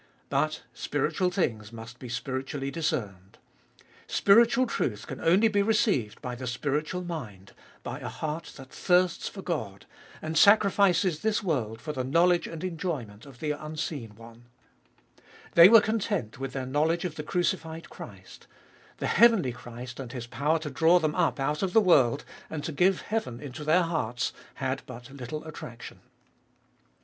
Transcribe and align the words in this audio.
But 0.29 0.63
spiritual 0.73 1.29
things 1.29 1.71
must 1.71 1.99
be 1.99 2.09
spiritually 2.09 2.71
discerned. 2.71 3.37
Spiritual 4.07 4.65
truth 4.65 5.05
can 5.05 5.21
only 5.21 5.47
be 5.47 5.61
received 5.61 6.23
by 6.23 6.33
the 6.33 6.47
spiritual 6.47 7.03
mind, 7.03 7.51
by 7.83 7.99
a 7.99 8.07
heart 8.07 8.51
that 8.57 8.71
thirsts 8.71 9.27
for 9.29 9.43
God, 9.43 9.85
and 10.19 10.35
sacrifices 10.35 11.19
this 11.19 11.43
world 11.43 11.79
for 11.79 11.93
the 11.93 12.03
knowledge 12.03 12.47
and 12.47 12.63
enjoyment 12.63 13.27
of 13.27 13.37
the 13.37 13.51
unseen 13.51 14.15
One. 14.15 14.45
They 15.53 15.69
were 15.69 15.81
content 15.81 16.39
with 16.39 16.53
their 16.53 16.65
knowledge 16.65 17.05
of 17.05 17.13
the 17.13 17.21
crucified 17.21 17.91
Christ; 17.91 18.47
the 18.97 19.05
heavenly 19.05 19.51
Christ, 19.51 19.99
and 19.99 20.11
His 20.13 20.25
power 20.25 20.57
to 20.57 20.71
draw 20.71 20.97
Gbe 20.99 21.11
fcolfest 21.11 21.11
of 21.11 21.11
ail 21.11 21.11
197 21.11 21.11
them 21.11 21.15
up 21.27 21.39
out 21.39 21.61
of 21.61 21.73
the 21.73 21.79
world, 21.79 22.25
and 22.49 22.63
to 22.63 22.71
give 22.71 23.01
heaven 23.01 23.39
into 23.39 23.63
their 23.63 23.83
hearts, 23.83 24.33
had 24.55 24.81
but 24.87 25.11
little 25.11 25.43
attraction. 25.43 25.99